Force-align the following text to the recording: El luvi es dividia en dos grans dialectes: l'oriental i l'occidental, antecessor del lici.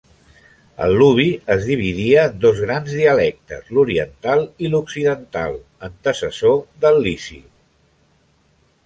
El 0.85 0.93
luvi 0.99 1.25
es 1.55 1.65
dividia 1.65 2.23
en 2.29 2.39
dos 2.45 2.61
grans 2.67 2.95
dialectes: 3.01 3.69
l'oriental 3.79 4.41
i 4.65 4.71
l'occidental, 4.77 5.55
antecessor 5.89 6.57
del 6.87 6.99
lici. 7.09 7.39